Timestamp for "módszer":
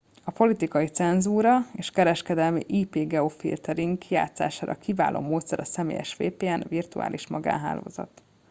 5.19-5.59